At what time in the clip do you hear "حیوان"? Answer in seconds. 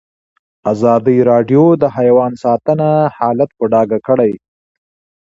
1.97-2.31